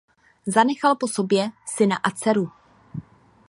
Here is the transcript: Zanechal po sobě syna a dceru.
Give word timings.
Zanechal 0.47 0.95
po 0.97 1.07
sobě 1.07 1.49
syna 1.65 1.95
a 1.95 2.11
dceru. 2.11 2.51